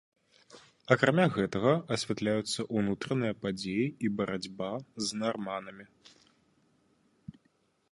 Акрамя 0.93 1.25
гэтага 1.35 1.73
асвятляюцца 1.95 2.65
ўнутраныя 2.79 3.37
падзеі 3.43 3.85
і 4.07 4.13
барацьба 4.21 4.73
з 5.09 5.23
нарманамі. 5.25 5.85